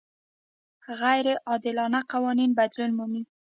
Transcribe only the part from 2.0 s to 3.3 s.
قوانین بدلون مومي.